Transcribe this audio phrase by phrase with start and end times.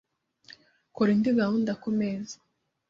[0.95, 2.35] Kora indi gahunda kumeza.